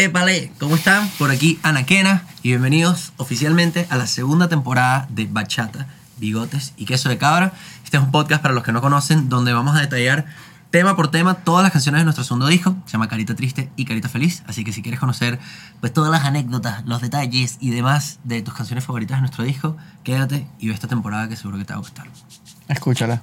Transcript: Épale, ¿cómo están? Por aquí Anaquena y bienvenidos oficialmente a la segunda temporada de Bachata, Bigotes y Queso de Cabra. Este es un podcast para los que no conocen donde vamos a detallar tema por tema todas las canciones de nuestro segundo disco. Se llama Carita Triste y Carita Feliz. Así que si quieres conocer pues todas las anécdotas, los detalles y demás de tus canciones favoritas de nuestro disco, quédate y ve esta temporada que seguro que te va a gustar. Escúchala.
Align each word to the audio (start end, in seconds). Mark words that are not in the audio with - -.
Épale, 0.00 0.50
¿cómo 0.58 0.76
están? 0.76 1.10
Por 1.18 1.30
aquí 1.30 1.58
Anaquena 1.62 2.24
y 2.42 2.48
bienvenidos 2.48 3.12
oficialmente 3.18 3.86
a 3.90 3.98
la 3.98 4.06
segunda 4.06 4.48
temporada 4.48 5.06
de 5.10 5.26
Bachata, 5.26 5.88
Bigotes 6.16 6.72
y 6.78 6.86
Queso 6.86 7.10
de 7.10 7.18
Cabra. 7.18 7.52
Este 7.84 7.98
es 7.98 8.02
un 8.02 8.10
podcast 8.10 8.40
para 8.40 8.54
los 8.54 8.64
que 8.64 8.72
no 8.72 8.80
conocen 8.80 9.28
donde 9.28 9.52
vamos 9.52 9.76
a 9.76 9.80
detallar 9.82 10.24
tema 10.70 10.96
por 10.96 11.10
tema 11.10 11.34
todas 11.34 11.62
las 11.62 11.70
canciones 11.70 12.00
de 12.00 12.04
nuestro 12.04 12.24
segundo 12.24 12.46
disco. 12.46 12.74
Se 12.86 12.92
llama 12.92 13.08
Carita 13.08 13.34
Triste 13.34 13.70
y 13.76 13.84
Carita 13.84 14.08
Feliz. 14.08 14.42
Así 14.46 14.64
que 14.64 14.72
si 14.72 14.80
quieres 14.80 15.00
conocer 15.00 15.38
pues 15.80 15.92
todas 15.92 16.10
las 16.10 16.24
anécdotas, 16.24 16.82
los 16.86 17.02
detalles 17.02 17.58
y 17.60 17.68
demás 17.68 18.20
de 18.24 18.40
tus 18.40 18.54
canciones 18.54 18.86
favoritas 18.86 19.18
de 19.18 19.20
nuestro 19.20 19.44
disco, 19.44 19.76
quédate 20.02 20.46
y 20.58 20.68
ve 20.68 20.72
esta 20.72 20.88
temporada 20.88 21.28
que 21.28 21.36
seguro 21.36 21.58
que 21.58 21.66
te 21.66 21.74
va 21.74 21.76
a 21.76 21.80
gustar. 21.80 22.06
Escúchala. 22.68 23.22